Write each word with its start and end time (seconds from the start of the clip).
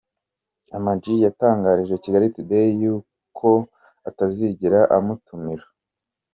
Ama-G 0.75 1.05
yatangarije 1.25 1.95
Kigali 2.03 2.27
Today 2.35 2.81
ko 3.37 3.51
atazigera 4.09 4.79
amutumira. 4.95 5.65